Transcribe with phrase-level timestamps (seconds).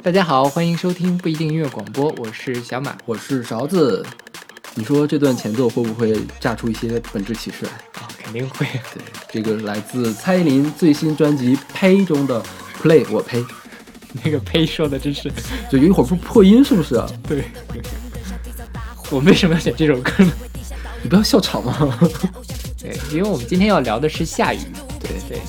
[0.00, 2.96] 大家好，欢迎收听不一定音乐广播，我是小马。
[3.04, 4.06] 我是勺子。
[4.74, 7.72] 你说这段前奏会不会炸出一些本质启示来？
[8.00, 8.64] 啊、肯定会。
[8.94, 12.40] 对，这个来自蔡依林最新专辑《呸》中的
[12.80, 13.44] “play”，我呸，
[14.22, 15.32] 那个呸说的真是，
[15.68, 17.10] 就有一会儿不破音，是不是啊？
[17.26, 17.44] 对。
[19.10, 20.32] 我为什么要选这首歌呢？
[21.02, 21.98] 你不要笑场嘛。
[22.80, 24.60] 对，因为我们今天要聊的是下雨。
[25.00, 25.40] 对对，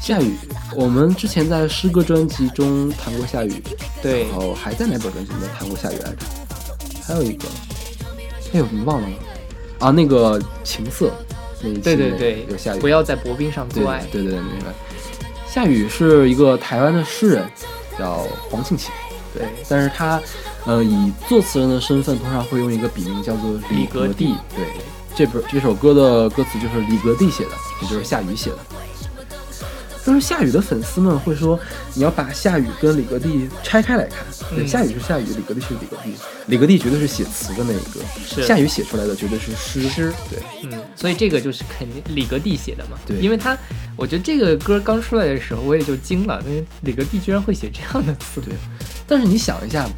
[0.00, 0.34] 下雨。
[0.76, 3.62] 我们之前在诗歌专辑中谈过夏雨，
[4.02, 6.26] 对，然后还在哪本专辑里面谈过夏雨来着？
[7.06, 7.46] 还有一个，
[8.52, 9.14] 哎呦，你忘了吗？
[9.78, 11.12] 啊，那个情色
[11.62, 14.04] 那一期对对对，有夏雨，不要在薄冰上做爱。
[14.10, 14.72] 对对对，明白。
[15.46, 17.44] 夏雨是一个台湾的诗人，
[17.98, 18.90] 叫黄庆启。
[19.32, 20.20] 对，但是他，
[20.64, 24.34] 呃，以作词人的身份，通常会用一个笔名叫做李格弟。
[24.54, 24.66] 对，
[25.14, 27.50] 这本这首歌的歌词就是李格弟写的，
[27.82, 28.58] 也就是夏雨写的。
[30.04, 31.58] 就是夏雨的粉丝们会说，
[31.94, 34.18] 你要把夏雨跟李格弟拆开来看。
[34.54, 36.14] 对，夏雨是夏雨，李格弟是李格弟。
[36.46, 39.88] 李格弟绝对是写词的那一个，是夏雨写出来的绝对是诗。
[39.88, 42.98] 诗，对，嗯，所以这个就是肯定李格弟写的嘛。
[43.06, 43.56] 对，因为他，
[43.96, 48.42] 我觉得这个歌刚出来的时候，我也就惊了，因为李格弟居然会写这样的词。
[48.42, 48.52] 对，
[49.06, 49.88] 但是你想一下，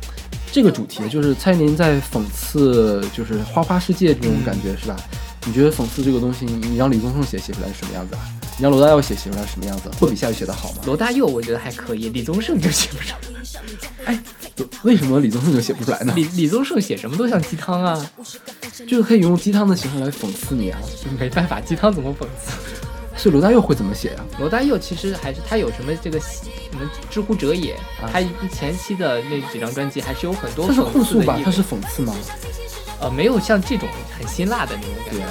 [0.53, 4.97] 这个主题就是蔡依林在讽刺，就是花花世界这种感觉，是吧？
[5.45, 8.21] 你觉得讽刺这个东西，你让李宗盛写写出来是什么样子啊？
[8.59, 9.91] 你让罗大佑写写出来什么样子？
[10.01, 10.79] 会比夏雨写的好吗？
[10.87, 13.19] 罗大佑我觉得还可以，李宗盛就写不出来。
[14.07, 14.23] 哎，
[14.83, 16.13] 为什么李宗盛就写不出来呢？
[16.17, 18.11] 李李宗盛写什么都像鸡汤啊，
[18.89, 20.79] 就是可以用鸡汤的形式来讽刺你啊。
[21.19, 22.53] 没办法，鸡汤怎么讽刺？
[23.15, 24.25] 所以罗大佑会怎么写呀？
[24.39, 27.77] 罗大佑其实还是他有什么这个什么知乎者也，
[28.11, 31.39] 他前期的那几张专辑还是有很多他是控诉吧？
[31.45, 32.15] 他是讽刺吗？
[33.01, 33.87] 呃，没有像这种
[34.19, 35.27] 很辛辣的那种感觉。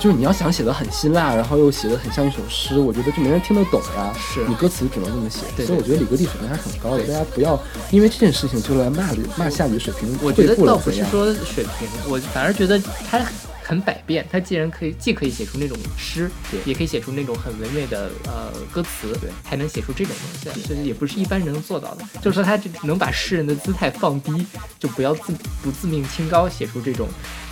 [0.00, 4.14] 就是你要想写的很辛辣，然后又写的很像一首诗，我觉得就没人听得懂呀。
[4.16, 5.40] 是你歌词只能这么写。
[5.66, 10.16] 所以我觉得李格弟水平还是很高的，大家不要因为这件事情就来骂骂夏雨水平。
[10.22, 12.80] 我觉得倒不是说水平，我反而觉得
[13.10, 13.20] 他
[13.62, 14.26] 很百变。
[14.30, 16.30] 他既然可以，既可以写出那种诗，
[16.64, 22.04] 也可以写出那种很唯美的呃歌词，对，还能写出这种东西，这也不是一般人能做到的。
[22.22, 24.46] 就是说他能把诗人的姿态放低，
[24.78, 27.08] 就不要自不自命清高，写出这种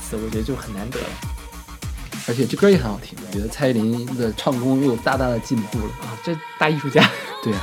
[0.09, 1.07] 词，我觉得就很难得了。
[2.29, 6.19] 而且这歌也很好听，我觉得蔡依林的唱功又大大的进步了啊！
[6.25, 7.09] 这大艺术家，
[7.43, 7.59] 对呀，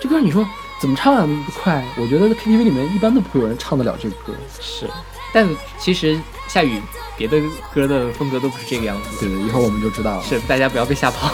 [0.00, 0.46] 这歌你说
[0.80, 1.20] 怎么唱啊？
[1.22, 1.82] 那么快？
[1.96, 4.34] 我觉得 KTV 里面一般都不会有人唱得了这歌。
[4.60, 4.88] 是，
[5.32, 5.48] 但
[5.78, 6.80] 其实夏雨
[7.16, 7.40] 别的
[7.72, 9.08] 歌的风格都不是这个样子。
[9.20, 10.24] 对对，以后我们就知道了。
[10.24, 11.32] 是，大家不要被吓跑。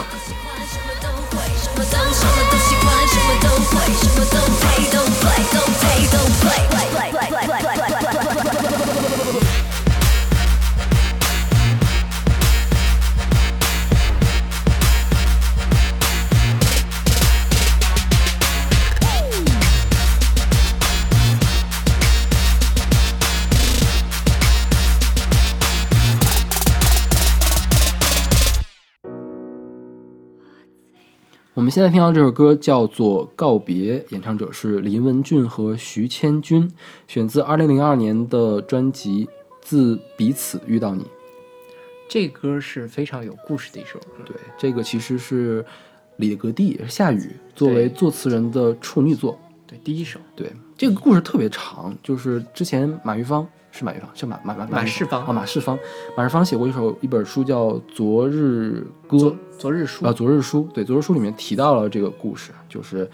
[31.55, 36.69] 我们现在听到这首歌叫做《告别》，演唱者是林文俊和徐千钧，
[37.07, 39.25] 选自二零零二年的专辑
[39.61, 41.03] 《自彼此遇到你》。
[42.09, 44.05] 这歌是非常有故事的一首歌。
[44.25, 45.65] 对，这个其实是
[46.17, 49.39] 李格弟夏雨作为作词人的处女作。
[49.65, 50.19] 对，第一首。
[50.35, 53.47] 对，这个故事特别长，就是之前马玉芳
[53.77, 55.77] 是马玉芳，是马马马马世芳啊，马世芳，
[56.15, 59.17] 马世芳写过一首一本书叫《昨日歌》，
[59.57, 60.65] 昨日书啊，昨日书。
[60.73, 63.09] 对，昨日书里面提到了这个故事，就是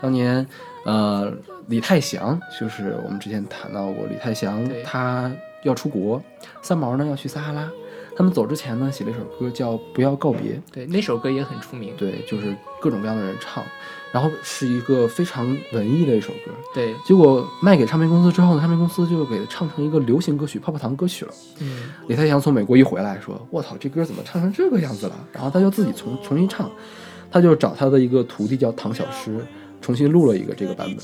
[0.00, 0.46] 当年
[0.86, 1.30] 呃
[1.66, 5.30] 李泰祥，就是我们之前谈到过，李泰祥他
[5.64, 6.22] 要出国，
[6.62, 7.70] 三毛呢要去撒哈拉。
[8.16, 10.52] 他们走之前呢，写了一首歌叫《不要告别》。
[10.72, 11.92] 对，那首歌也很出名。
[11.96, 13.64] 对，就是各种各样的人唱，
[14.12, 16.52] 然后是一个非常文艺的一首歌。
[16.72, 21.34] 对，结果卖给唱片公司之后呢，唱片公司就给它唱成一个流行歌曲、泡泡糖歌曲了。
[21.60, 26.70] 嗯，李泰祥从美国一回来，说：“我操，这歌怎么唱成这个样子了？”然后他就自己重重新唱，
[27.30, 29.44] 他就找他的一个徒弟叫唐小诗，
[29.80, 30.98] 重新录了一个这个版本。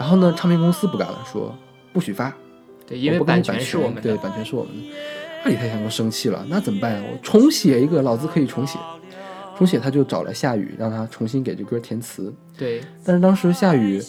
[0.00, 1.56] 然后呢，唱片公司不干了，说
[1.92, 2.34] 不许发。
[2.86, 4.02] 对，因为版权是我们的。
[4.02, 4.80] 对，版权是我们的。
[5.44, 7.02] 那李泰祥就生气了，那怎么办呀？
[7.12, 8.78] 我重写一个，老子可以重写。
[9.56, 12.34] 重写他就找了夏雨，让他重新给这歌填词。
[12.56, 14.02] 对，但是当时夏雨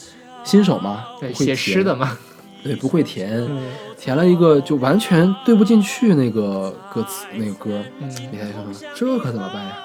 [0.43, 2.17] 新手嘛，对，写诗的嘛，
[2.63, 3.45] 对，不会填，
[3.97, 7.83] 填了一个就完全对不进去那个歌词那个歌。
[7.99, 9.77] 嗯，李泰祥说这可怎么办呀？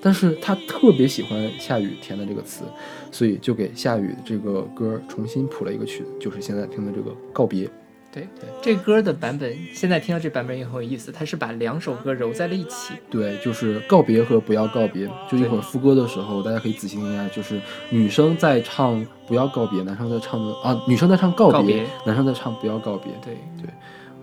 [0.00, 2.62] 但是他特别喜欢夏雨填的这个词，
[3.10, 7.68] 所以就给夏雨这个歌重新谱了一个曲子，就是现在听的这个告别。
[8.14, 12.94] 对对，这歌的版本现在听到这版本也很有意思，它是把两首歌揉在了一起。
[13.10, 15.10] 对，就是告别和不要告别。
[15.28, 23.12] 就一会儿副歌的时候，大家可以仔细听一下，就是女生在唱不要告别，男生在唱的啊，女生在唱告别，男生在唱不要告别。
[23.20, 23.68] 对对，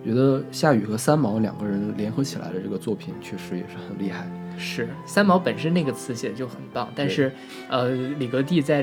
[0.00, 4.26] 我觉得夏雨和三毛两个人联合起来的这个作品确实也是很厉害。
[4.56, 7.30] 是三毛本身那个词写的就很棒，但是
[7.68, 8.82] 呃，李格弟在。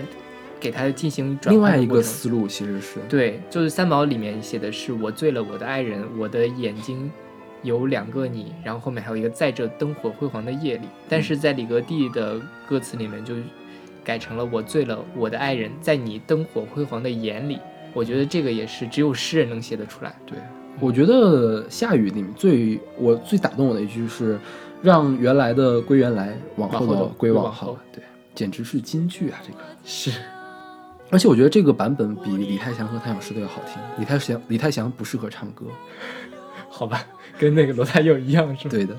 [0.60, 7.10] 给他进行转另外一个思路，其实是对，就是三毛里面写的是我醉了，我的爱人，我的眼睛
[7.64, 13.34] 有两个你，然后后面还有一个在这灯火辉煌的夜里，但是在李格弟的歌词里面就
[14.04, 17.58] 改成了我醉了，我的爱人，在你灯火辉煌的眼里。
[17.94, 20.16] 我觉得这个也是只有诗人能写得出来。
[20.26, 20.38] 对，
[20.80, 24.38] 我觉得夏雨里面最我最打动我的一句是
[24.82, 27.78] 让原来的归原来，往后的归往后。
[27.92, 28.04] 对，
[28.36, 29.40] 简直是金句啊！
[29.46, 30.12] 这个是。
[31.12, 33.82] 而且我觉得这个版本比李泰祥和谭咏诗的要好听。
[33.98, 35.66] 李泰祥李泰祥不适合唱歌，
[36.70, 37.04] 好吧，
[37.38, 38.70] 跟那个罗大佑一样是吧？
[38.70, 38.96] 对的。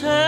[0.00, 0.27] shine.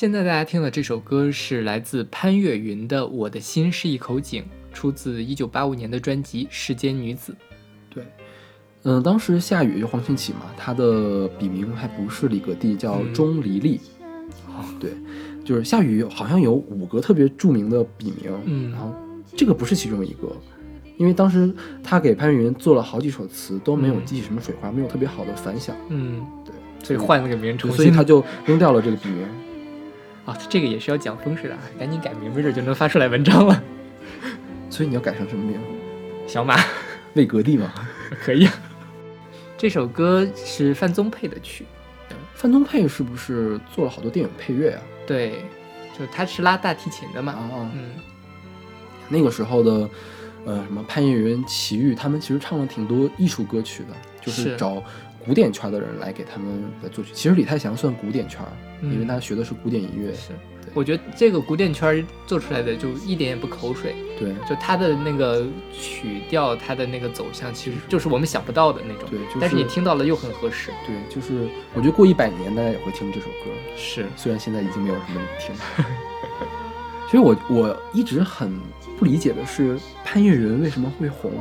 [0.00, 4.42] 现在大家听的这首歌是来自潘越云的《我的心是一口井》，
[4.72, 7.32] 出自一九八五年的专辑《世间女子》。
[7.94, 8.02] 对，
[8.84, 13.78] 嗯，当时夏雨就黄庆起嘛，他的笔名还不是李格弟，叫钟离丽。
[14.46, 14.92] 哦，对，
[15.44, 18.94] 就是夏雨好像有五个特别著名的笔名，嗯，然后
[19.36, 20.34] 这个不是其中一个，
[20.96, 21.54] 因为当时
[21.84, 25.76] 他给潘越云做了好几首词，都没有激起什么水花，没有特别好的反响。
[25.90, 29.28] 嗯，对，所以换了个名，所以他就扔掉了这个笔名。
[30.26, 33.62] 啊，这个也是要讲风水的，赶紧改名，没准就能发出来文章了。
[34.70, 35.58] 所以你要改成什么名？
[36.26, 36.56] 小马，
[37.14, 37.72] 魏格弟吗？
[38.22, 38.48] 可以。
[39.58, 41.66] 这首歌是范宗沛的曲，
[42.34, 44.82] 范宗沛是不是做了好多电影配乐啊？
[45.06, 45.42] 对，
[45.98, 47.32] 就他是拉大提琴的嘛。
[47.32, 47.90] 啊，嗯。
[49.08, 49.90] 那个时候的，
[50.44, 54.82] 呃，什么潘越云、齐豫，他们其实唱了挺多艺术歌曲的，就是找。
[55.24, 58.40] 古典圈的人来给他们来作曲，其实李泰祥算古典圈，
[58.82, 60.12] 因为他学的是古典音乐。
[60.14, 60.32] 是，
[60.72, 63.94] 我觉得这个古典圈做出来的就一点也不口水。
[64.18, 69.08] 对，就他的那个曲调，他的那个走向，其实就是我们想不到的那种。
[69.10, 70.70] 对，但是你听到了又很合适。
[70.86, 73.50] 对，就是我觉得过一百年大家也会听这首歌。
[73.76, 75.54] 是，虽然现在已经没有什么人听。
[77.06, 78.56] 其实我我一直很
[78.96, 81.32] 不理解的是潘越云为什么会红。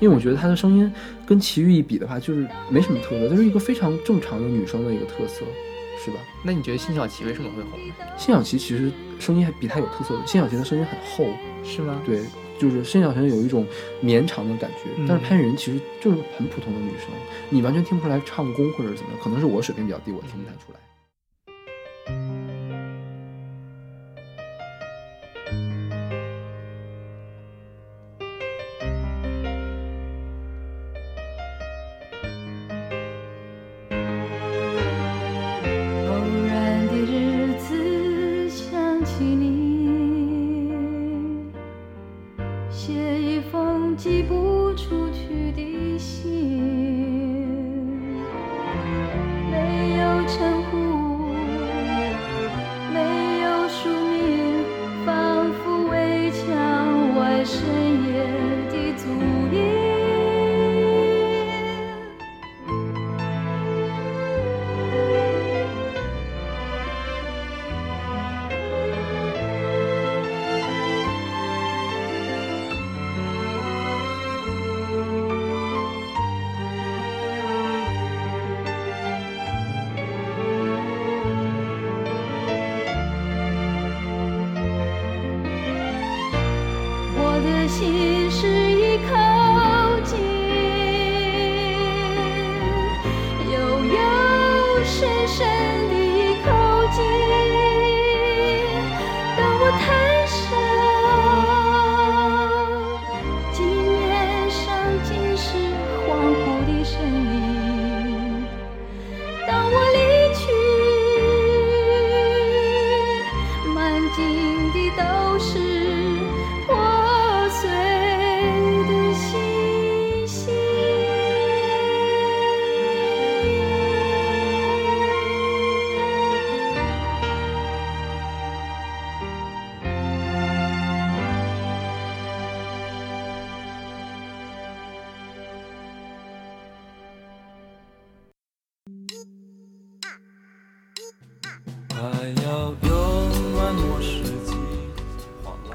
[0.00, 0.92] 因为我觉得她的声音
[1.26, 5.44] 跟齐豫一比的话，就是没什么特色，就是一个非常正常的女生的一个特色，
[6.04, 6.16] 是吧？
[6.44, 7.78] 那你觉得辛晓琪为什么会红？
[8.18, 11.32] 辛晓琪其实声音还比她有特色，辛晓琪的声音很厚，
[11.64, 12.00] 是吗？
[12.04, 12.20] 对，
[12.58, 13.66] 就是辛晓琪有一种
[14.00, 17.08] 绵长的感觉，但是潘越云其实就是很普通的女生，
[17.48, 20.78] 你完全听不出来唱功或者是怎么样，可能是我水平比较低，我听不太出来。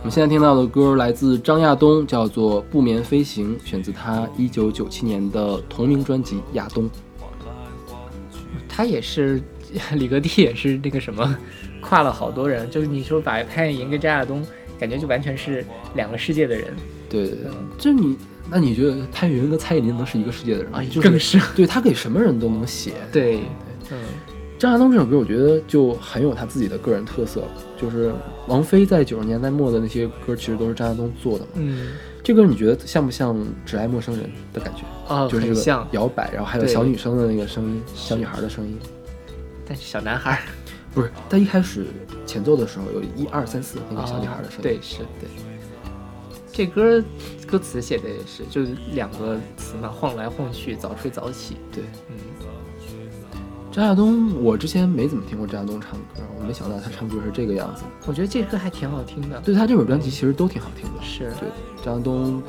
[0.10, 6.86] 现在听到的歌来自张亚东，叫做《不眠飞行》，选自他一九九七年的同名专辑《亚东》。
[8.68, 9.40] 他也是
[9.94, 11.38] 李格弟，也是那个什么，
[11.80, 12.68] 跨了好多人。
[12.72, 14.44] 就是你说把潘粤云跟张亚东，
[14.80, 15.64] 感觉就完全是
[15.94, 16.66] 两个世界的人。
[17.08, 18.18] 对对对，就你，
[18.50, 21.02] 那你觉得潘粤云跟蔡依林能是一个世界的人吗啊？
[21.02, 22.94] 更是，对他给什么人都能写。
[23.12, 23.44] 对，嗯。
[24.60, 27.42] 张亚东这首歌，我觉得就很有他自己的个人特色。
[27.78, 28.14] 就是
[28.46, 31.52] 王菲在九十年代末的那些歌，其实都是张亚东做的嘛。
[31.56, 33.34] 嗯，这歌你觉得像不像
[33.66, 34.84] 《只爱陌生人》的感觉？
[35.08, 38.78] 啊，就是像摇摆，然后还有小女生的那个声音，小女孩的声音。
[39.66, 40.42] 但是小男孩
[40.94, 41.86] 不是，他一开始
[42.26, 44.62] 前奏的时候有一二三四那个小女孩的声音。
[44.62, 45.30] 对，是对。
[46.52, 47.02] 这歌
[47.48, 51.56] 歌词写的也是，就是两个词嘛，晃来晃去，早睡早起。
[51.72, 52.18] 对，嗯。
[53.72, 57.84] 张亚东，我之前没怎么听过张亚东唱歌，我没想到他唱歌是这个样子。
[58.08, 61.04] 我觉得这歌还挺好听的，对他这本专辑其实都挺好听的。
[61.04, 61.50] 是对
[61.86, 62.42] 张亚东，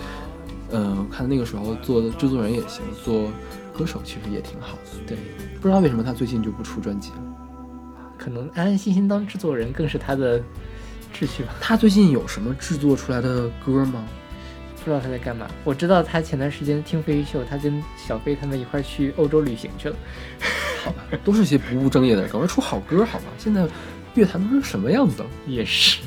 [0.71, 3.31] 嗯，看那个时候做的制作人也行，做
[3.77, 4.99] 歌手其实也挺好的。
[5.07, 5.19] 对，
[5.61, 7.23] 不知道为什么他最近就不出专辑了，
[8.17, 10.43] 可能安安心心当制作人更是他的
[11.13, 11.51] 志趣吧。
[11.61, 14.03] 他最近有什么制作出来的歌吗？
[14.83, 15.47] 不知道他在干嘛。
[15.65, 19.97] 我知道他前段时间听飞鱼秀，他跟小飞他们一块去欧洲旅行去了。
[20.83, 23.25] 好吧，都是些不务正业的人，赶快出好歌好吧？
[23.39, 23.67] 现在
[24.15, 25.29] 乐坛都成什么样子了？
[25.47, 26.01] 也是。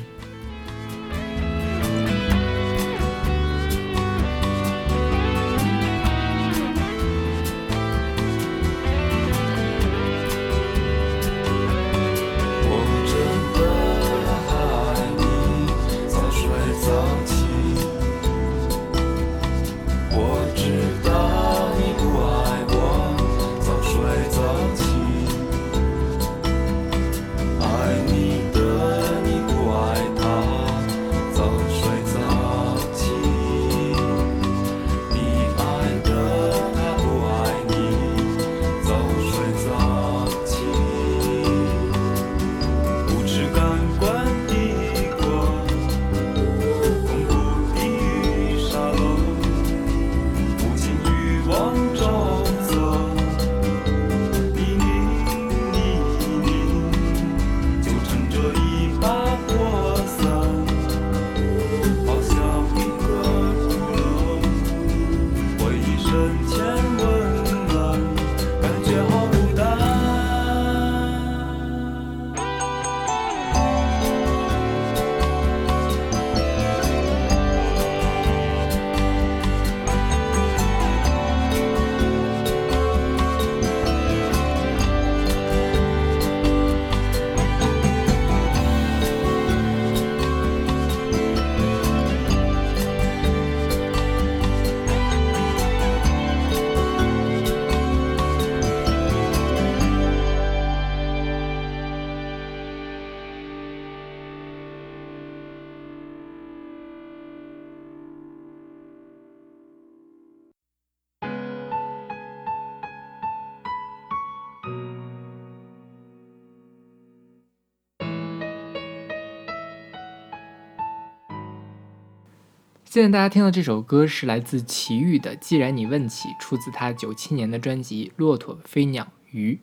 [122.94, 129.54] 现在大家听到这首歌是来自齐豫的《既然你问起》，出自他九七年的专辑《骆驼、飞鸟、鱼》。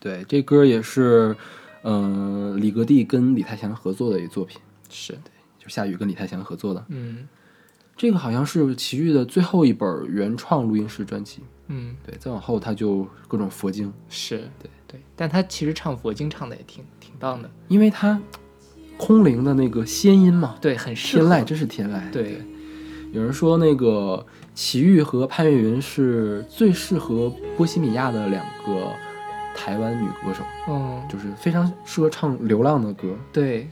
[0.00, 1.36] 对，这歌也是，
[1.84, 4.60] 嗯，李格弟跟李泰祥合作的一作品。
[4.88, 6.84] 是对，就夏雨跟李泰祥合作的。
[6.88, 7.28] 嗯，
[7.96, 11.42] 这个好像是齐豫的最后一本原创录音室专辑。
[11.68, 13.92] 嗯，对，再往后他就各种佛经。
[14.08, 18.20] 是对对，但他其实唱佛经唱的也挺挺棒的，因为他
[18.96, 20.58] 空灵的那个仙音嘛。
[20.60, 22.10] 对，很天籁，真是天籁。
[22.10, 22.42] 对。
[23.12, 28.92] 有人说，那个齐豫和潘越云是最适合波西米亚的两个
[29.54, 33.08] 台湾女歌手，嗯，就是非常适合唱流浪的歌。
[33.32, 33.68] 对，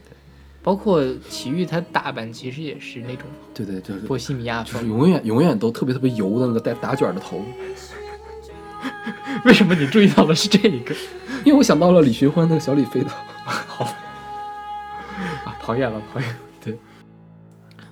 [0.61, 7.41] 包括齐豫，她打扮其实也是那种，对对，就是波西米亚风，永远永远都特别特别油的那个带打卷的头。
[9.45, 10.93] 为什么你注意到的是这一个？
[11.45, 13.09] 因为我想到了李寻欢那个小李飞刀。
[13.45, 13.85] 好，
[15.45, 16.35] 啊，跑远了，跑远。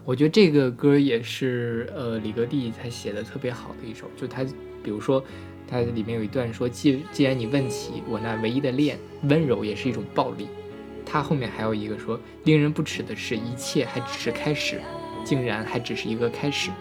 [0.07, 4.09] 我觉得这个歌也是，呃，李格弟他写的特别好的一首。
[4.15, 4.41] 就他，
[4.81, 5.21] 比如说，
[5.69, 10.47] 他里面有一段说：“既既然你问起我那唯一的恋，温柔也是一种暴力。”
[11.05, 14.79] 他后面还有一个说：“令人不齿的是，一切还只是开始，
[15.25, 16.71] 竟然还只是一个开始。”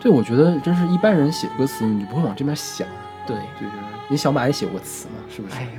[0.00, 2.86] 对，我觉得真是一般人写歌词，你不会往这边想。
[3.30, 3.72] 对，就是。
[4.08, 5.22] 你小马也写过词嘛？
[5.32, 5.54] 是不是？
[5.54, 5.70] 哎呀，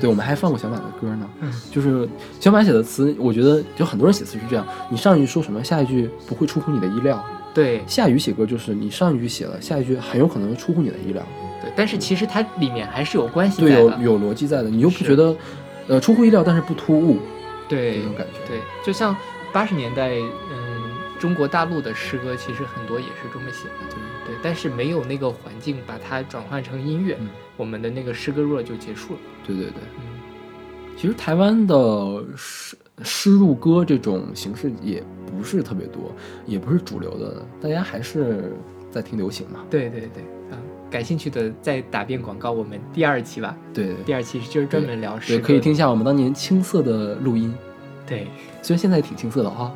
[0.00, 1.30] 对，我们还放过小马的歌呢。
[1.40, 2.08] 嗯就是
[2.40, 7.24] 小马写的词，我觉得就很多人写词是这样：你上一句说什么，下一句不会出乎你的意料。
[7.54, 11.22] 对，夏雨写歌就是你上一句写了，下一句很有可能出乎你的意料。
[11.62, 15.36] 对，但是其实它里面还是有关系的对，有有逻辑在的，你又不觉得
[15.86, 17.20] 呃出乎意料，但是不突兀。
[17.68, 18.40] 对，那种感觉。
[18.48, 19.16] 对，就像
[19.52, 20.90] 八十年代，嗯，
[21.20, 23.74] 中国大陆的诗歌其实很多也是这么写的。
[23.90, 27.16] 对对，但是没有那个环境把它转换成音乐。
[27.56, 29.20] 我们的那个诗歌若就结束了。
[29.46, 30.02] 对对对，嗯，
[30.96, 36.12] 其实台湾的诗诗入歌这种形式也不是特别多，
[36.44, 38.52] 也不是主流的，大家还是
[38.90, 39.60] 在听流行嘛。
[39.70, 40.58] 对对对，啊，
[40.90, 43.56] 感兴趣的再打遍广告，我们第二期吧。
[43.72, 47.54] 对，第二期就是专门聊诗，可以听一下我们当年青涩的录音。
[48.06, 48.26] 对，
[48.62, 49.72] 虽然现在挺青涩的哈。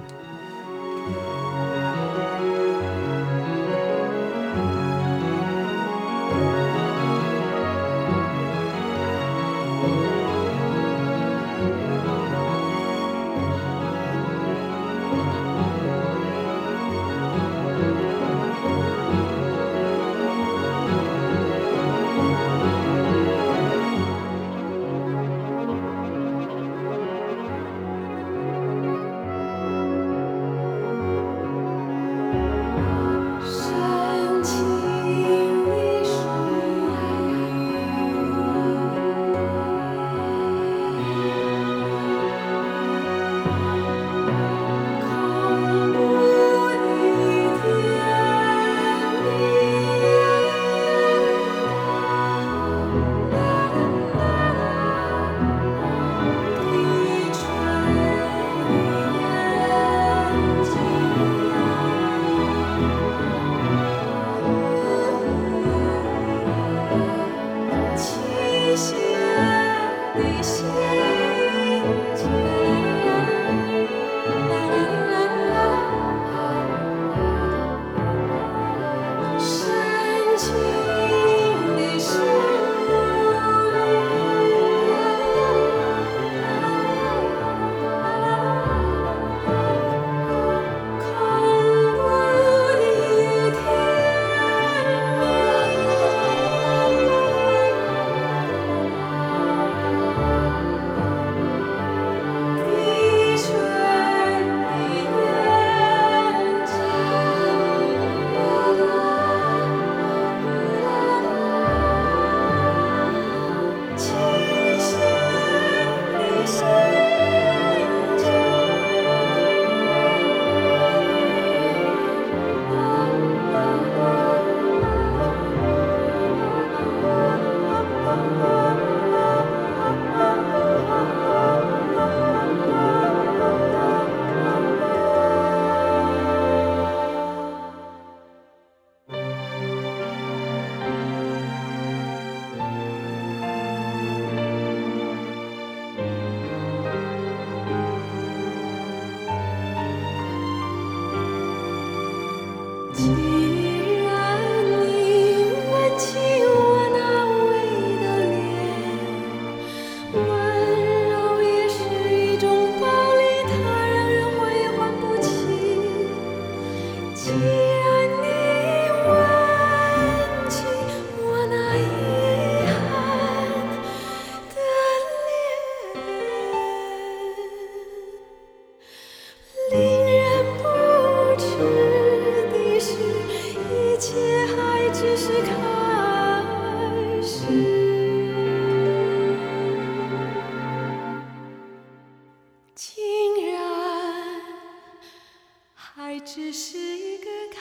[196.03, 197.61] 爱只是一个开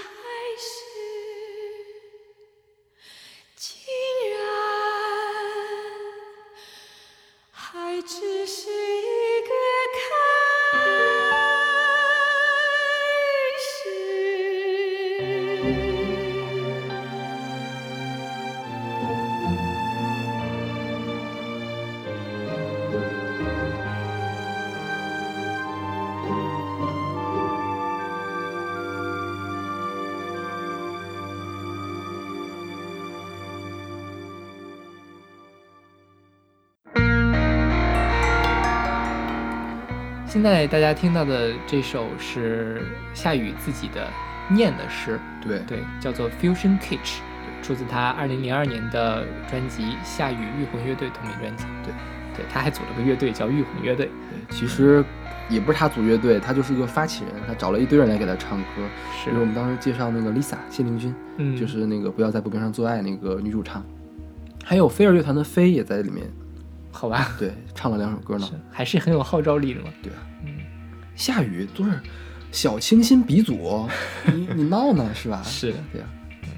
[0.58, 0.88] 始。
[40.30, 42.84] 现在大家听到的这首是
[43.15, 44.08] 夏雨自己的
[44.48, 47.18] 念的诗，对对，叫做 Fusion Kitsch，
[47.63, 51.65] 出自他二零零二年的专辑《夏雨御魂乐队》同名专辑。
[51.84, 51.92] 对，
[52.38, 54.06] 对，他还组了个乐队叫御魂乐队。
[54.06, 55.04] 对，其实
[55.50, 58.65] 也不是他组乐队，他就是一个发起人，他找了一堆人来给他唱歌。
[59.24, 63.84] 是，我们当时介绍那个 Lisa 谢灵君，嗯，就是那个不要在不跟上做爱那个女主唱，
[64.63, 66.28] 还有飞儿乐团的飞也在里面。
[66.91, 69.89] 好吧，对，唱了两首歌呢，还是很有号召力的嘛。
[70.02, 70.58] 对啊，嗯，
[71.15, 71.99] 夏雨都是
[72.52, 73.88] 小清新鼻祖，
[74.25, 75.41] 你 你闹呢是吧？
[75.43, 76.08] 是的，对呀，
[76.43, 76.49] 嗯，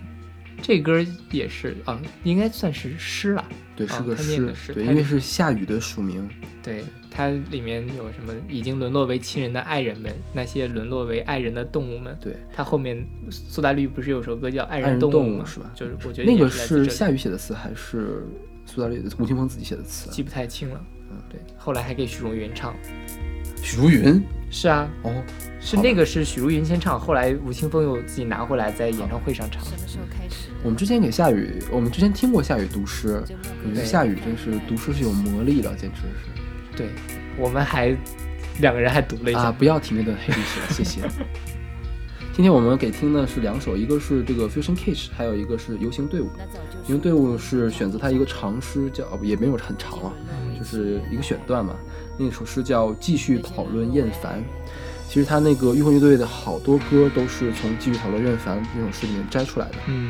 [0.61, 6.27] 这歌也是啊，应该算是诗了，对，是个诗，对，因为是夏雨的署名。
[6.63, 12.15] 对，它里面有什么已经沦落为亲人的爱人们，那些沦落为爱人的动物们。
[12.21, 15.71] 对，它后面苏打绿不是有首歌叫《爱人动物》是吧？
[15.73, 18.23] 就是我觉得那个是夏雨写的词还是？
[18.73, 20.81] 苏打绿、吴青峰自己写的词，记不太清了。
[21.09, 22.73] 嗯，对，后来还给许茹芸唱。
[23.61, 25.13] 许茹芸是啊，哦，
[25.59, 29.61] 是那个是许茹芸先唱，后来吴青峰又自己拿回来在演唱会上唱。
[29.65, 30.47] 什么时候开始？
[30.63, 33.21] 我们之前给夏雨，我们之前听过夏雨读诗，
[33.63, 36.77] 我觉得夏雨真是读诗是有魔力的，简直是。
[36.77, 36.87] 对，
[37.37, 37.93] 我们还
[38.61, 39.41] 两个人还读了一下。
[39.41, 41.01] 啊，不要提那段黑历史了，谢谢。
[42.33, 46.29] 今天我们给听的是两首，一个是这个 Fusion Kitsch，还有一个是游行队伍。
[46.87, 50.13] 游行队伍是选择他一个长诗，叫也没有很长啊，
[50.57, 51.75] 就是一个选段嘛。
[52.17, 54.41] 那首诗叫继续讨论厌烦。
[55.09, 59.75] 其实他那个御魂乐队的好多歌都是从继续讨论厌烦那首诗里面摘出来的。
[59.87, 60.09] 嗯。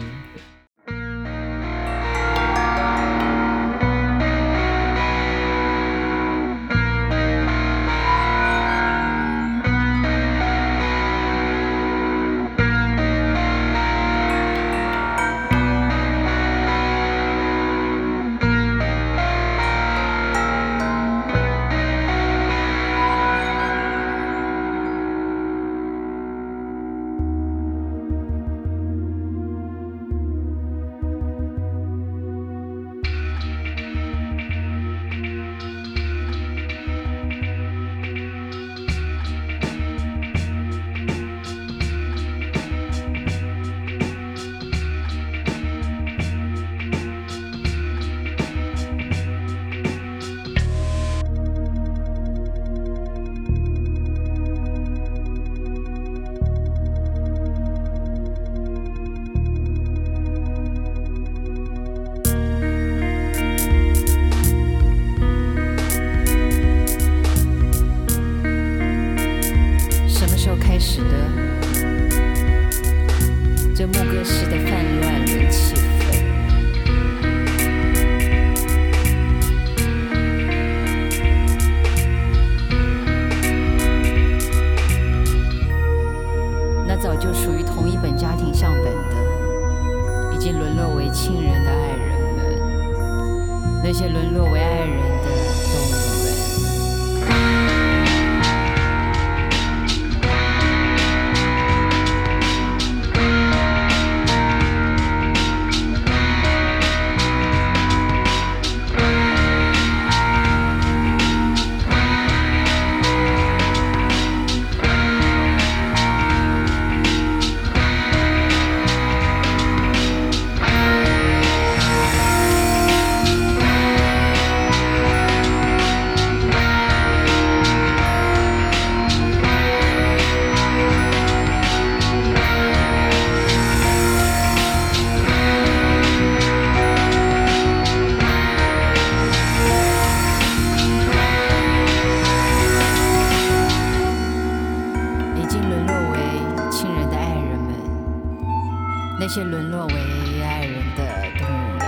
[149.21, 149.93] 那些沦落为
[150.41, 151.05] 爱人的
[151.37, 151.85] 动物们，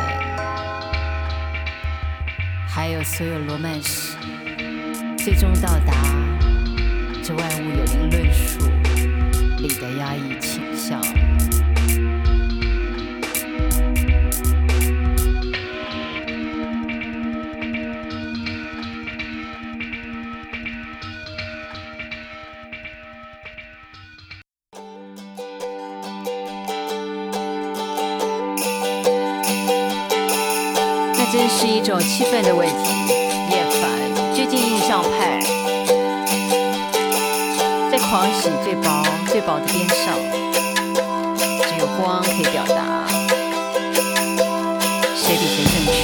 [2.69, 4.15] 还有所有罗曼史，
[5.17, 5.95] 最终到达
[7.23, 8.59] 这万物有灵论述
[9.57, 11.01] 里的压抑倾向。
[32.03, 32.73] 气氛的问题，
[33.51, 33.89] 厌烦，
[34.35, 35.39] 接近印象派，
[37.91, 40.13] 在狂喜最薄最薄的边上，
[41.35, 43.07] 只有光可以表达。
[45.15, 45.97] 谁比谁正确，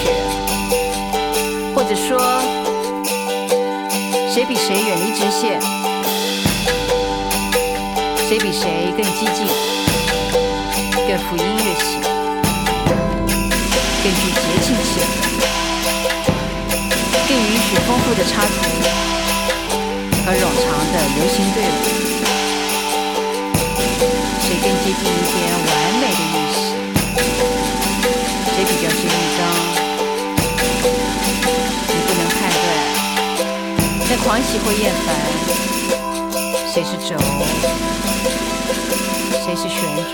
[1.75, 2.17] 或者说
[4.31, 5.61] 谁比谁远离直线，
[8.27, 9.45] 谁比谁更激进，
[11.07, 11.75] 更富音乐
[17.89, 18.53] 丰富的插图
[20.23, 21.75] 和冗长的流行队伍，
[24.39, 25.67] 谁更接近一点完
[25.99, 26.57] 美的意识？
[28.53, 29.41] 谁比较是一张？
[31.87, 32.63] 你不能判断。
[34.07, 35.07] 在狂喜或厌烦，
[36.71, 37.17] 谁是轴？
[39.43, 40.13] 谁是旋转？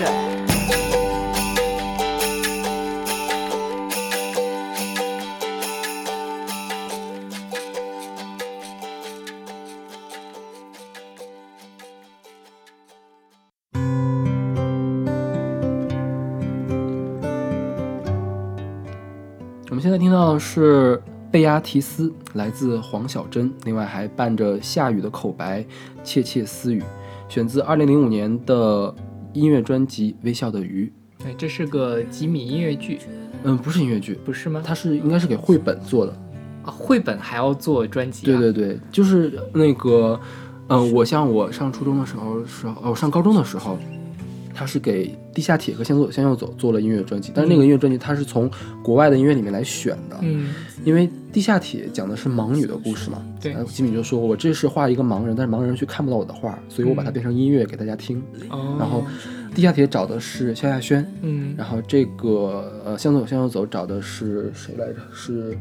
[19.86, 25.64] 现在听到的是贝亚提斯，来自黄小珍，另外还伴着夏雨的口白，
[26.02, 26.82] 窃窃私语，
[27.28, 28.92] 选自二零零五年的
[29.32, 30.92] 音乐专辑《微笑的鱼》。
[31.22, 32.98] 对，这是个吉米音乐剧。
[33.44, 34.60] 嗯，不是音乐剧，不是吗？
[34.66, 36.12] 它是应该是给绘本做的。
[36.64, 38.26] 啊，绘本还要做专辑？
[38.26, 40.18] 对对对，就是那个，
[40.66, 43.78] 嗯，我像我上初中的时候，时候哦，上高中的时候。
[44.56, 48.50] 他是给地下铁和向左向右走做了音乐专辑，但是那个音乐专辑他是从
[48.82, 59.04] 国外的音乐里面来选的，嗯，因为地下铁讲的是盲女的故事嘛，对，吉米就说我这是画一个盲人，但是盲人却看不到我的画，所以我把它变成音乐给大家听，哦，然后
[59.54, 64.96] 地下铁找的是萧亚轩，嗯，然后这个呃向左向右走找的是谁来着？
[65.12, 65.56] 是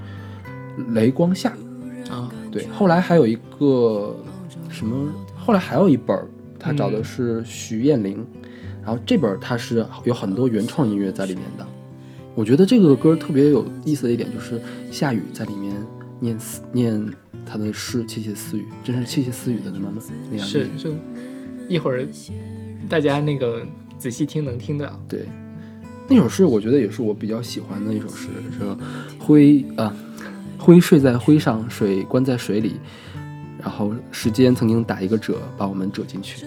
[0.93, 1.51] 雷光夏，
[2.09, 4.15] 啊，对，后来还有一个
[4.69, 5.11] 什么？
[5.35, 6.17] 后来还有一本，
[6.57, 8.25] 他找的是徐艳玲。
[8.85, 11.65] 然后这本它是有很多原创音乐在里面的，
[12.35, 15.73] 我觉得这个歌特别有意思的一点就是夏雨在里面
[16.19, 16.37] 念
[16.71, 17.13] 念
[17.45, 19.91] 他的诗窃窃私语，真是窃窃私语的那么
[20.29, 20.45] 那样。
[20.45, 20.91] 是，就
[21.67, 22.07] 一会儿
[22.87, 23.65] 大家那个
[23.97, 25.01] 仔细听能听到。
[25.09, 25.25] 对，
[26.07, 28.77] 那首诗我觉得也是我比较喜欢的一首诗，是
[29.17, 29.91] 灰啊，
[30.59, 32.75] 灰睡在灰上，水关在水里，
[33.59, 36.45] 然后时间曾经打一个褶，把我们折进去。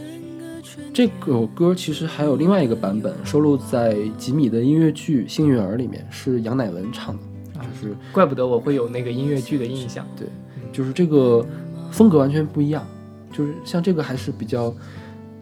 [0.93, 7.23] 这首歌其实还有另外一个版本，收录在吉米的音乐剧《幸运儿》里面，是杨乃文唱的。
[7.55, 10.07] 就是怪不得我会有那个音乐剧的印象。
[10.17, 10.27] 对，
[10.73, 11.45] 就是这个
[11.91, 12.85] 风格完全不一样。
[13.33, 14.75] 就是像这个还是比较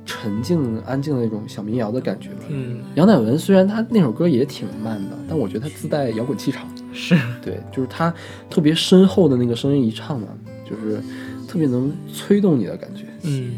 [0.05, 2.31] 沉静、安静的那种小民谣的感觉。
[2.49, 6.68] 嗯，杨乃文虽然他那首歌也挺慢的，但我觉得他自带摇滚气场。
[6.92, 8.12] 是对，就是他
[8.51, 10.29] 特别深厚的那个声音一唱嘛，
[10.68, 11.01] 就是
[11.46, 13.05] 特别能催动你的感觉。
[13.22, 13.53] 嗯。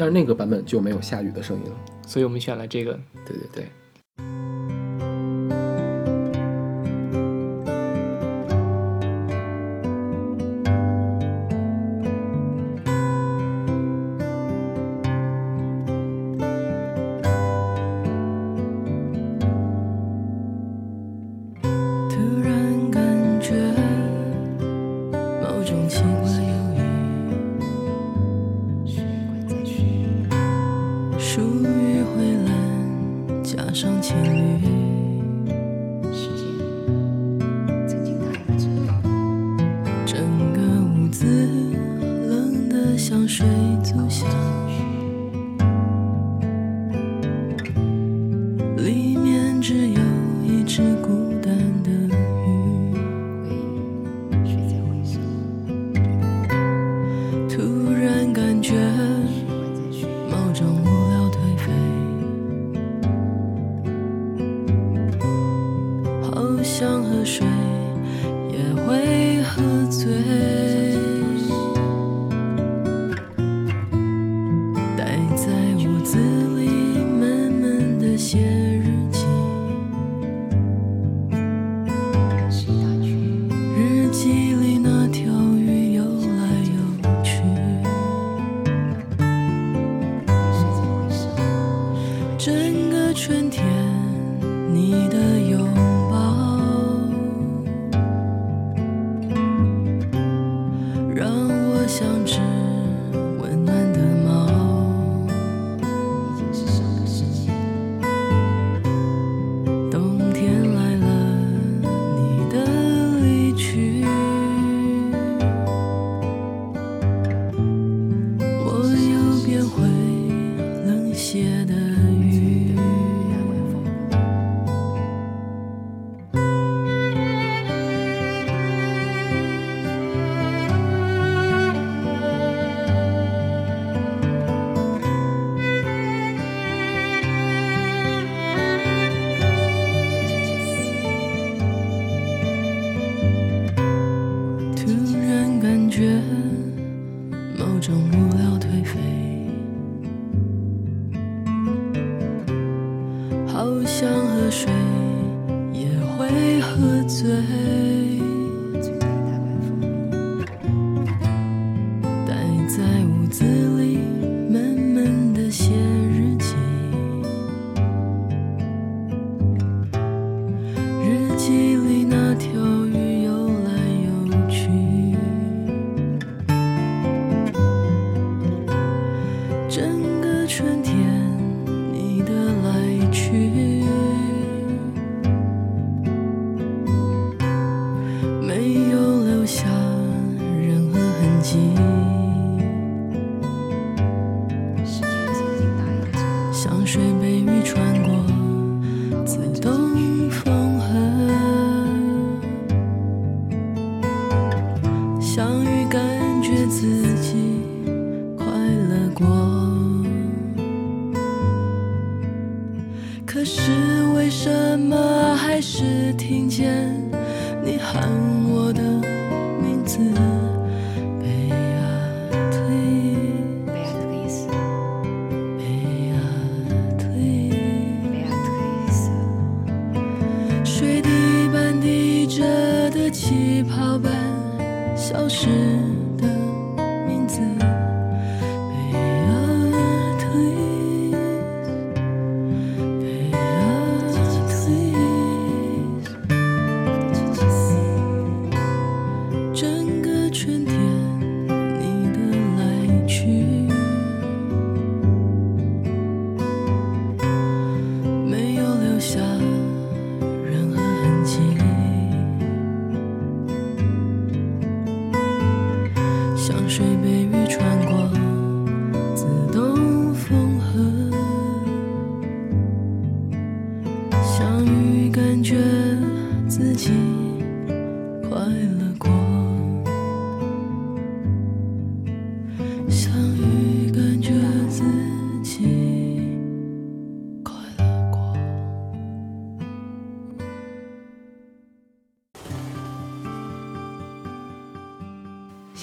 [0.00, 2.98] 但是那个版本就没有下雨的声音了，所以我们选了这个。
[3.26, 3.66] 对对对。
[66.62, 67.69] 像河水。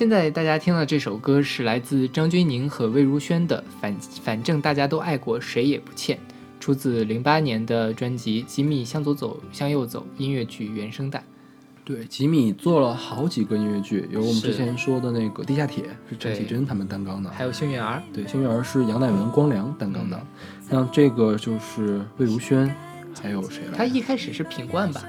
[0.08, 3.94] 现在大家听到这首歌是来自张钧甯和魏如萱的《反
[4.24, 6.16] 反正大家都爱过，谁也不欠》，
[6.62, 11.22] 出自零八年的专辑《吉米向左走，向右走》音乐剧原声带。
[11.84, 18.02] 对，吉米做了好几个音乐剧，有我们之前说的那个《地下铁》是陈绮贞他们担纲的，还有《幸运儿》。
[18.16, 20.26] 对，《幸运儿》是杨乃文、光良担纲的，
[20.70, 22.74] 像这个就是魏如萱，
[23.22, 23.64] 还有谁？
[23.76, 25.04] 他一开始是品冠吧，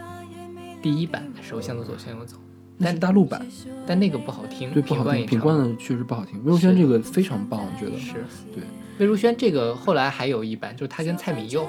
[0.83, 2.37] 第一版的时候向左走，向右走。
[2.79, 3.45] 那是大陆版，
[3.87, 5.27] 但那个不好听，对，不好听。
[5.27, 6.39] 品冠的确实不好听。
[6.45, 8.15] 魏如萱这个非常棒，我觉得是。
[8.55, 8.63] 对，
[8.99, 11.67] 魏如萱这个后来还有一版，就是她跟蔡敏佑，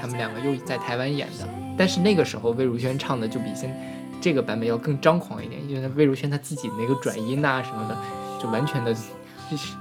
[0.00, 1.48] 他们两个又在台湾演的。
[1.76, 3.72] 但是那个时候魏如萱唱的就比现
[4.20, 7.96] 这个版本要更张狂一点，因为魏如萱她自己那个转音呐什么的，
[8.42, 8.92] 就完全的，
[9.48, 9.74] 就是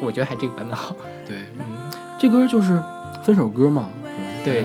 [0.00, 0.96] 我觉得还这个版本好。
[1.28, 1.64] 对，嗯，
[2.18, 2.82] 这歌就是
[3.22, 3.90] 分手歌嘛，
[4.42, 4.64] 对，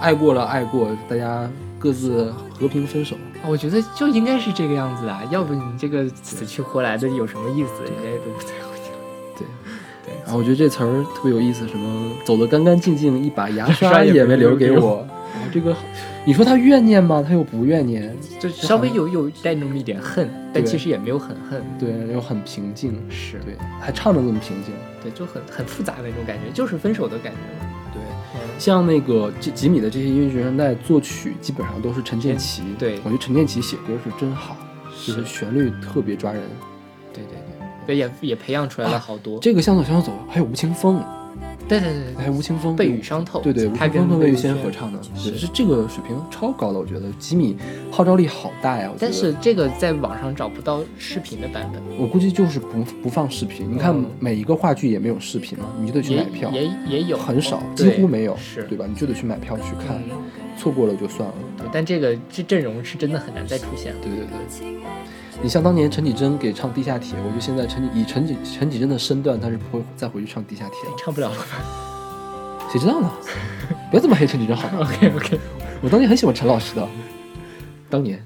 [0.00, 1.46] 爱过了爱过，大家
[1.78, 3.14] 各自和平分手。
[3.48, 7.82] 我觉得就应该是这个样子啊，要不你这个死去活来的有什么意思？
[7.84, 8.90] 人家都不在乎你。
[9.36, 9.46] 对
[10.04, 10.14] 对。
[10.24, 15.06] 然后我觉得这词儿特别有意思，什么走得干干净净，一把牙刷也没留给我。
[15.32, 15.74] 然后这个，
[16.24, 17.24] 你说他怨念吗？
[17.26, 21.62] 他又不怨念，就稍微有有带那么一点恨，但其实也没有很恨。
[21.78, 23.00] 对，又很平静。
[23.08, 24.74] 是对，还唱的那么平静。
[25.02, 27.38] 对，就很很复杂的那种感觉，就是分手的感觉。
[28.60, 34.54] 像那个吉吉米的这些音乐学生在作曲基本上都是陈建奇，对我觉得陈建奇写歌是真好，
[35.06, 36.42] 就是旋律特别抓人。
[37.10, 37.38] 对对
[37.86, 39.38] 对，也也培养出来了好多。
[39.40, 41.02] 这个向左向右走还有吴青峰。
[41.70, 43.40] 对对对，还有吴青峰，被雨伤透。
[43.40, 47.56] 对对，吴青峰和魏如萱合唱的，是是这个水平超高的，我觉得吉米
[47.92, 48.90] 号召力好大呀。
[48.98, 53.70] 但是这个在网上找不到视频的版本，我估计就是不不放视频。
[53.72, 58.84] 你看每一个话剧也没有视频嘛，你就得去买票，也也有很少，几乎没有，是对吧？
[58.88, 60.02] 你就得去买票去看，
[60.58, 61.34] 错过了就算了。
[61.56, 64.00] 对，但这个这阵容是真的很难再出现了。
[64.02, 64.80] 对对对。
[65.42, 71.46] 你像当年陈绮贞给唱《地下铁》，我觉得现在陈以陈绮陈绮贞的身段，她是不会再回去唱《地下铁》了，唱不了了吧？
[72.70, 73.10] 谁知道呢？
[73.90, 74.68] 不要这么黑陈绮贞好。
[74.80, 75.40] OK OK，
[75.80, 76.86] 我当年很喜欢陈老师的，
[77.88, 78.22] 当年。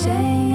[0.00, 0.47] 谁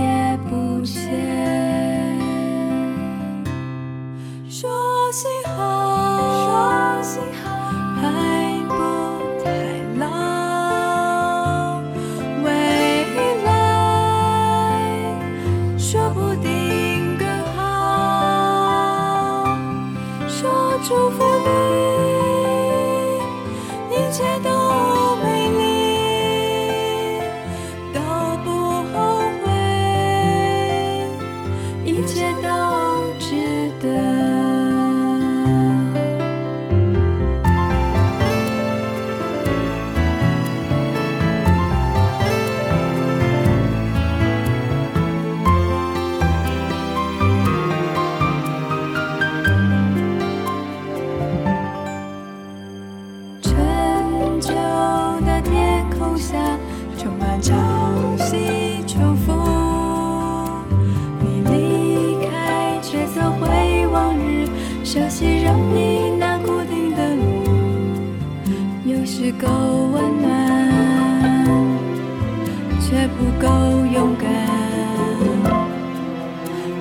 [72.93, 73.47] 却不够
[73.87, 74.29] 勇敢。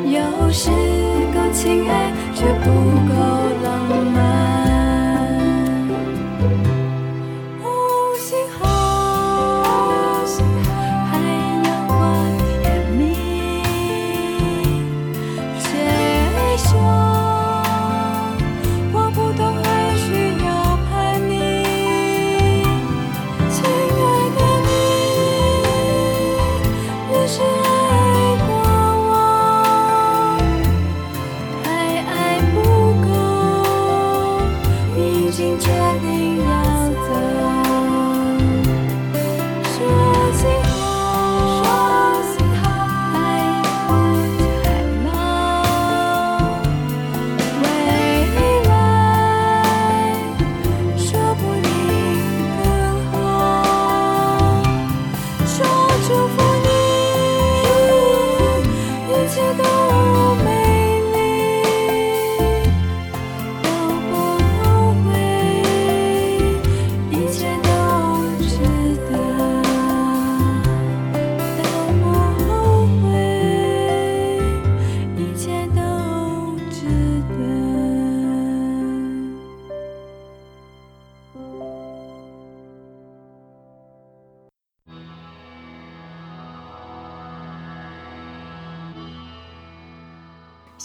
[0.05, 0.69] 有时
[1.33, 2.71] 够亲爱，却不
[3.09, 3.15] 够
[3.65, 3.73] 浪
[4.13, 4.32] 漫。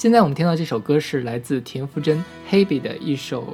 [0.07, 3.41] 现在我们听到这首歌是来自田馥甄 Hebe 的一首《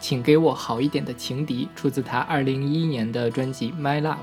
[0.00, 4.14] 请给我好一点的情敌》，出自她二零一一年的专辑《My Love》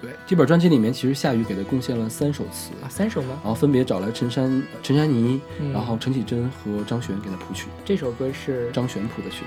[0.00, 3.38] 对，这本专辑里面其实夏雨给他贡献了三首词，啊，三首吗？
[3.44, 9.44] 然后分别找来陈珊、陈珊妮，嗯然后陈绮贞和张悬给他谱曲，这首歌是张悬谱的曲。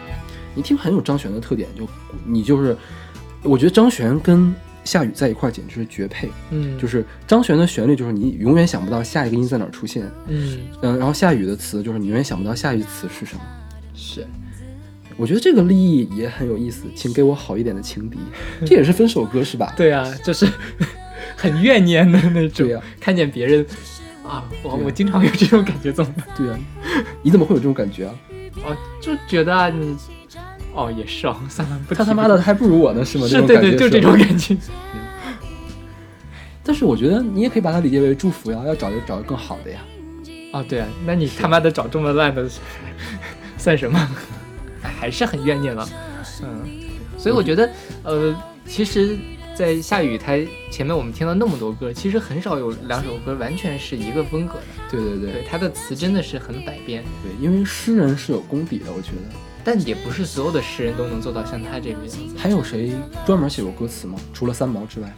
[0.54, 1.88] 你听很有张悬的特点，就
[2.24, 2.78] 你就是，
[3.42, 4.54] 我觉得张悬跟
[4.84, 6.30] 夏雨在一块儿简直是绝配。
[6.52, 13.42] 嗯，就是张悬的旋律，就是你永远想不到下一个音在哪儿出现，嗯嗯，然后夏雨的词就是你永远想不到下一句词是什么。
[13.94, 14.26] 是
[15.18, 18.18] 我觉得这个立意也很有意思，请给我好一点的情敌，
[18.66, 19.74] 这也是分手歌是吧？
[19.78, 20.48] 对啊，就是
[21.38, 22.68] 很怨念的那种。
[23.00, 23.64] 看见别人
[24.26, 26.26] 啊，我啊我经常有这种感觉，怎么办？
[26.36, 26.58] 对啊，
[27.22, 28.16] 你怎么会有这种感觉啊？
[28.66, 29.96] 哦，就觉得啊，你
[30.74, 33.28] 哦也是哦，算了，不他他妈的还不如我呢，是吗？
[33.30, 34.56] 这是对对，就这种感觉。
[36.64, 39.80] 但是我觉得你也可以把它理解为祝福呀，要找就找更好的呀。
[40.54, 42.48] 哦，对啊，那你他妈的找这么烂的，
[43.58, 44.00] 算什么？
[44.84, 45.88] 哎 还是很怨念了。
[46.44, 46.62] 嗯，
[47.18, 47.70] 所以我觉得，
[48.04, 49.18] 呃，其实，
[49.56, 50.34] 在下雨他
[50.72, 54.62] 前面我们听到那么多歌，其实很少有两首歌完全是一个风格的。
[54.92, 59.51] 对对对对，他的词真的是很百变，对，因为诗人是有功底的，我觉得。
[59.64, 62.18] 但也不是所有的诗人都能做到像他这个样子。
[62.38, 62.94] 还有谁
[63.26, 64.20] 专门写过歌词吗？
[64.34, 65.14] 除了三毛之外，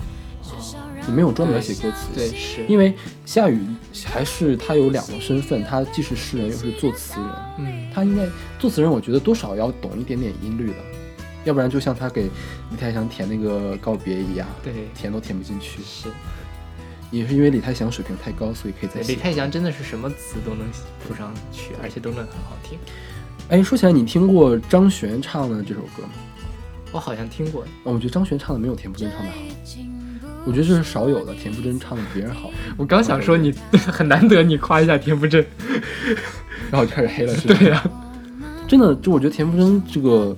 [1.08, 2.08] 你没有专门写歌词。
[2.14, 2.94] 对，是，因为
[3.26, 3.60] 夏雨
[4.06, 7.30] 还是他有两个身份，他既是诗人又是作词人。
[7.60, 8.28] 嗯，他应该
[8.60, 10.78] 作词人，我觉得多少要懂一点点音律的，
[11.44, 15.82] 要不然就像他给李泰祥填那个告别一样，对，填都填不进去。
[15.84, 16.10] 是。
[17.12, 19.14] 也是因为李泰祥水平太高，所以可以再，写。
[19.14, 20.66] 李泰祥真的是什么词都能
[21.08, 22.80] 谱上去，而且都能很好听。
[23.50, 26.10] 哎，说起来，你听过张悬唱的这首歌吗？
[26.92, 29.38] 我好像听过，哦，我觉得张悬唱的没有田馥甄唱的好，
[30.46, 32.50] 我觉得这是少有的，田馥甄唱的比别人好。
[32.78, 33.54] 我刚想说你
[33.88, 35.46] 很难得，你夸一下田馥甄。
[36.72, 37.56] 然后就开始黑了，是吧？
[37.60, 37.84] 对呀、
[38.68, 40.36] 真的，就我觉得田馥甄这个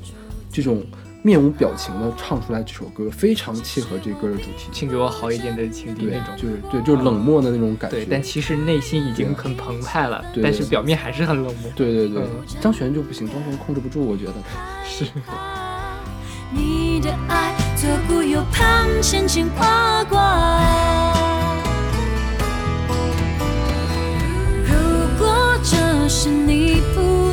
[0.51, 0.83] 这种
[1.25, 4.69] 面无表情的唱出来这首歌，非常契合这歌的主题。
[4.71, 7.97] 请给我好一点的情敌那种，就是对，就是冷漠的那种感觉。
[7.97, 11.71] 对，但其实内心已经很澎湃了，但是表面还是很冷漠。
[11.75, 12.21] 对对对，
[12.61, 14.33] 张悬就不行，张悬控制不住，我觉得
[14.87, 15.03] 是。
[16.51, 20.61] 你的爱左顾右盼，牵牵挂挂。
[24.63, 27.24] 如果这是你不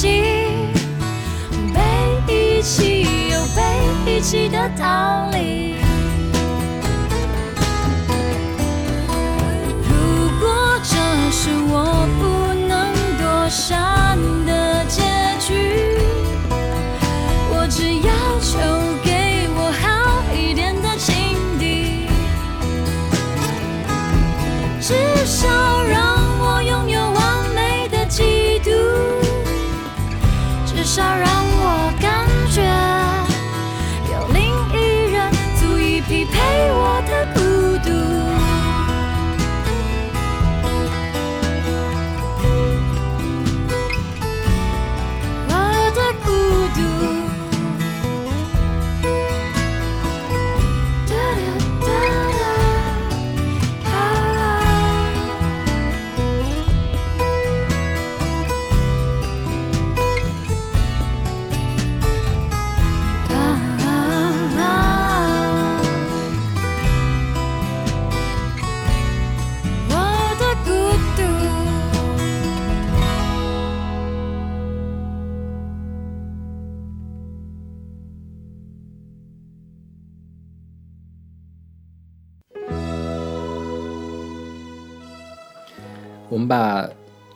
[0.00, 0.24] 心
[1.74, 3.60] 被遗弃又被
[4.06, 5.74] 遗弃的逃离。
[9.82, 10.96] 如果这
[11.30, 15.09] 是我不能躲闪的结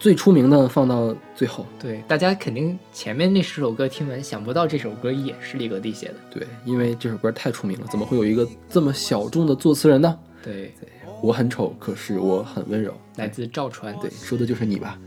[0.04, 1.64] 最出名的放到最后。
[1.80, 6.14] 对，大家肯定前面那十首歌听完，想不到这首歌也是李格弟写的。
[6.30, 10.18] 对，因为这首歌太出名了，怎么会有一个这么小众的作词人呢？
[10.42, 10.74] 对，
[11.22, 12.94] 我很丑，可是我很温柔。
[13.16, 14.98] 来自赵传，对，说的就是你吧？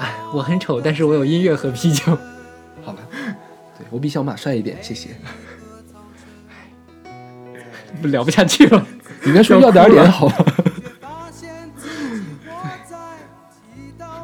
[0.00, 2.02] 哎，我很丑，但是我有音乐和啤酒。
[2.82, 2.98] 好吧，
[3.78, 5.10] 对我比小马帅一点，谢谢。
[8.02, 8.84] 不 聊不下去了，
[9.24, 10.34] 你该说要点脸好吗？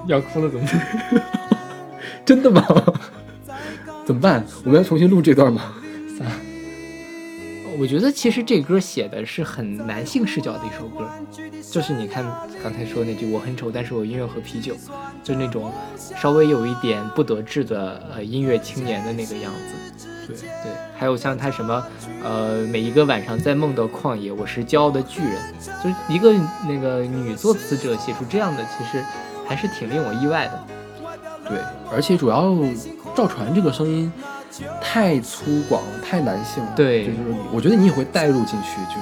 [0.07, 1.22] 要哭了怎么办？
[2.24, 2.64] 真的吗？
[4.05, 4.44] 怎么办？
[4.64, 5.74] 我们要重新录这段吗？
[7.78, 11.09] 我觉得其实这歌写的是很男性视角的一首歌，
[11.70, 12.22] 就是你看
[12.62, 14.76] 刚才说那句“我很丑，但是我音乐和啤酒”，
[15.24, 15.72] 就那种
[16.16, 19.50] 稍微有一点不得志的呃音乐青年的那个样
[19.96, 20.07] 子。
[20.28, 21.82] 对对，还有像他什么
[22.22, 25.38] 呃每一个晚上在梦的旷野，我是骄傲的巨人，
[25.82, 26.32] 就是一个
[26.68, 29.03] 那个女作词者写出这样的，其实。
[29.53, 30.64] 还是挺令我意外的，
[31.46, 31.59] 对，
[31.92, 32.57] 而且主要
[33.14, 34.11] 赵传这个声音
[34.80, 37.18] 太粗犷、太男性了，对，就是
[37.53, 38.94] 我觉得你也会带入进去，就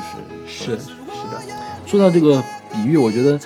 [0.42, 0.88] 是是是
[1.30, 1.40] 的。
[1.86, 2.42] 说到这个
[2.72, 3.38] 比喻，我觉得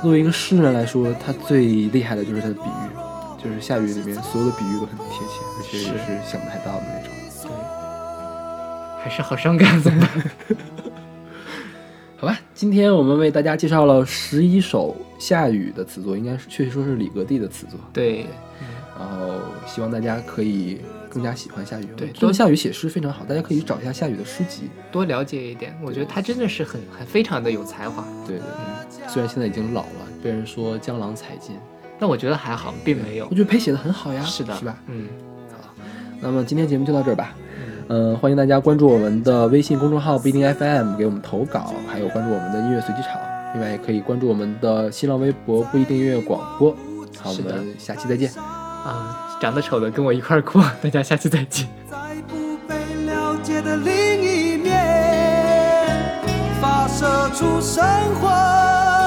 [0.00, 7.10] 作为一个诗人来说，他最厉害的就是他的比喻，就是下雨里面所有的比喻都很贴切，而且也是想不太到的那种，
[7.42, 10.08] 对，还是好伤感，怎么办？
[12.16, 17.80] 好吧，今天我们为大家介绍了十一首下雨的词作，应该是确切说是李格弟的词作。
[17.94, 18.26] 对，
[18.98, 21.88] 然后希望大家可以更加喜欢夏雨。
[21.96, 25.74] 对，多夏雨写诗非常好，大家可以找一下夏雨的诗集，多了解一点。
[25.82, 28.04] 我觉得他真的是很很非常的有才华。
[28.26, 31.56] 对对对，虽然现在已经老了，被人说江郎才尽，
[31.98, 33.26] 但我觉得还好，并没有。
[33.30, 34.22] 我觉得裴写的很好呀。
[34.24, 34.76] 是的，是吧？
[34.88, 35.08] 嗯，
[35.62, 35.70] 好，
[36.20, 37.34] 那么今天节目就到这儿吧。
[37.88, 43.33] 嗯，欢迎大家关注我们的微信公众号不一定 FM，给我们投稿，还有关注我们的音乐随机场。
[43.54, 46.76] 另外，也可以关注我们的新浪微博不一定音乐广播。
[47.22, 48.30] 好，我们下期再见。
[48.34, 51.66] 啊，长得丑的跟我一块哭，大家下期再见。
[51.88, 51.96] 在
[52.26, 52.74] 不被
[53.06, 54.74] 了解的另一面，
[56.60, 57.84] 发射出生
[58.20, 59.03] 活。